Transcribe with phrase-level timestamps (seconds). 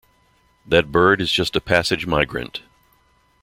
[0.65, 2.63] That bird is just a passage migrant.